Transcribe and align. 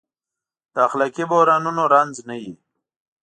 د 0.73 0.75
اخلاقي 0.87 1.23
بحرانونو 1.31 1.83
رنځ 1.93 2.15
نه 2.27 2.35
وي. 2.41 2.53